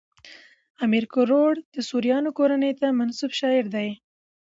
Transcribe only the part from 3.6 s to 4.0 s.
دﺉ.